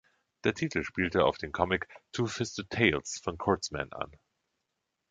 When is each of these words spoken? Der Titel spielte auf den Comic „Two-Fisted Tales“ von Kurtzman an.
Der 0.45 0.55
Titel 0.55 0.83
spielte 0.83 1.25
auf 1.25 1.37
den 1.37 1.51
Comic 1.51 1.87
„Two-Fisted 2.11 2.71
Tales“ 2.71 3.19
von 3.23 3.37
Kurtzman 3.37 3.93
an. 3.93 4.11